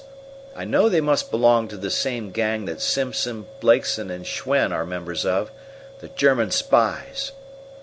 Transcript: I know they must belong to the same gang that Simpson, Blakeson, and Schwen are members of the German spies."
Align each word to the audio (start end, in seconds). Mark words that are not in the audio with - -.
I 0.55 0.65
know 0.65 0.89
they 0.89 0.99
must 0.99 1.29
belong 1.29 1.67
to 1.67 1.77
the 1.77 1.91
same 1.91 2.31
gang 2.31 2.65
that 2.65 2.81
Simpson, 2.81 3.45
Blakeson, 3.59 4.09
and 4.09 4.25
Schwen 4.25 4.71
are 4.73 4.83
members 4.83 5.27
of 5.27 5.51
the 5.99 6.07
German 6.07 6.49
spies." 6.49 7.33